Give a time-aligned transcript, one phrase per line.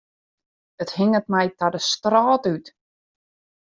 [0.85, 2.65] It hinget my ta de strôt út.